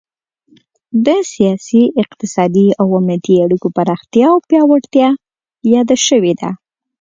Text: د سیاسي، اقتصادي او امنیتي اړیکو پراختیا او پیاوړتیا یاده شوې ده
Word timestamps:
د 1.05 1.07
سیاسي، 1.33 1.83
اقتصادي 2.03 2.67
او 2.79 2.87
امنیتي 2.99 3.35
اړیکو 3.45 3.67
پراختیا 3.77 4.27
او 4.33 4.39
پیاوړتیا 4.49 5.09
یاده 5.73 5.97
شوې 6.07 6.33
ده 6.39 6.49